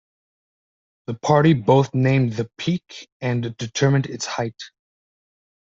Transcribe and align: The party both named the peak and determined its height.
The 1.05 1.13
party 1.13 1.53
both 1.53 1.93
named 1.93 2.33
the 2.33 2.49
peak 2.57 3.07
and 3.19 3.55
determined 3.57 4.07
its 4.07 4.25
height. 4.25 4.59